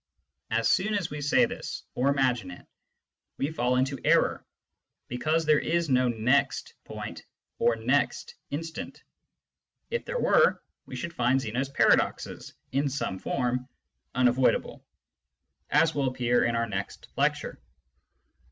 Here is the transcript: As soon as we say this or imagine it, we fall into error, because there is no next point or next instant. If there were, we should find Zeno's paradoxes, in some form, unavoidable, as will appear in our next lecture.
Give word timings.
As 0.49 0.67
soon 0.67 0.95
as 0.95 1.11
we 1.11 1.21
say 1.21 1.45
this 1.45 1.83
or 1.93 2.09
imagine 2.09 2.49
it, 2.49 2.65
we 3.37 3.51
fall 3.51 3.75
into 3.75 3.99
error, 4.03 4.43
because 5.09 5.45
there 5.45 5.59
is 5.59 5.89
no 5.91 6.07
next 6.07 6.73
point 6.85 7.21
or 7.59 7.75
next 7.75 8.33
instant. 8.49 9.03
If 9.91 10.03
there 10.05 10.19
were, 10.19 10.59
we 10.87 10.95
should 10.95 11.13
find 11.13 11.39
Zeno's 11.39 11.69
paradoxes, 11.69 12.55
in 12.71 12.89
some 12.89 13.19
form, 13.19 13.69
unavoidable, 14.15 14.83
as 15.69 15.93
will 15.93 16.07
appear 16.07 16.45
in 16.45 16.55
our 16.55 16.65
next 16.67 17.09
lecture. 17.15 17.61